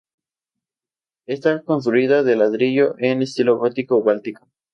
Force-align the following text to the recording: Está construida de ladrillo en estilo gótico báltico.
Está 1.27 1.61
construida 1.61 2.23
de 2.23 2.35
ladrillo 2.35 2.95
en 2.97 3.21
estilo 3.21 3.59
gótico 3.59 4.01
báltico. 4.01 4.49